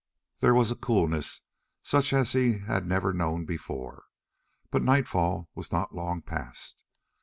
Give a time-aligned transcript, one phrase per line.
[0.39, 1.41] There was coolness
[1.83, 4.05] such as he had never known before,
[4.71, 6.83] but nightfall was not long past.